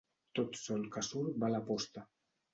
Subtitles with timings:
[0.37, 2.07] Tot sol que surt va a la posta.